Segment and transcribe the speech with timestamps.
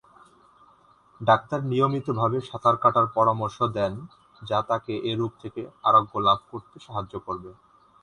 [1.21, 3.93] Doctor নিয়মিতভাবে সাঁতার কাটার পরামর্শ দেন
[4.41, 7.51] যা তাকে এ রোগ থেকে আরোগ্য লাভ করতে সাহায্য করবে।